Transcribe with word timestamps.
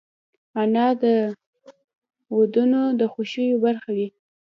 انا 0.61 0.87
د 1.01 1.03
ودونو 2.37 2.81
د 2.99 3.01
خوښیو 3.13 3.61
برخه 3.65 3.89
وي 3.97 4.07